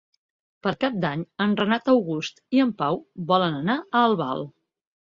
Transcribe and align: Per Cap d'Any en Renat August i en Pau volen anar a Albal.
Per 0.67 0.71
Cap 0.83 0.95
d'Any 1.03 1.25
en 1.45 1.53
Renat 1.61 1.93
August 1.95 2.43
i 2.59 2.65
en 2.67 2.75
Pau 2.83 2.99
volen 3.35 3.63
anar 3.63 3.79
a 3.87 4.07
Albal. 4.11 4.49